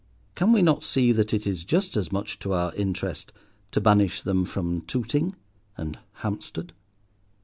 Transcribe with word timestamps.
Can 0.33 0.51
we 0.51 0.63
not 0.63 0.83
see 0.83 1.11
that 1.11 1.31
it 1.31 1.45
is 1.45 1.63
just 1.63 1.95
as 1.95 2.11
much 2.11 2.39
to 2.39 2.53
our 2.53 2.73
interest 2.73 3.31
to 3.69 3.79
banish 3.79 4.21
them 4.23 4.45
from 4.45 4.81
Tooting 4.81 5.35
and 5.77 5.99
Hampstead? 6.25 6.73